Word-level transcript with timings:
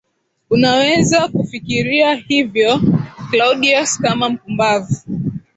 unaweza 0.49 1.27
kufikiria 1.27 2.13
hivyo 2.13 2.81
Claudius 3.31 3.99
kama 3.99 4.29
mpumbavu 4.29 4.95